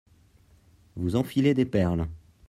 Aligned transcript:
Vous 0.95 1.15
enfilez 1.15 1.53
des 1.53 1.65
perles. 1.67 2.07